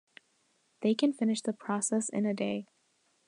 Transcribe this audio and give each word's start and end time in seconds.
They 0.81 0.95
can 0.95 1.13
finish 1.13 1.43
the 1.43 1.53
process 1.53 2.09
in 2.09 2.25
a 2.25 2.33
day. 2.33 2.65